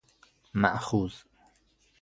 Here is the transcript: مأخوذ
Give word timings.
مأخوذ 0.53 1.13